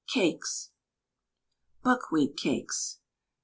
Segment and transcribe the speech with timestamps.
[0.15, 0.71] CAKES.
[1.83, 2.97] BUCKWHEAT CAKES.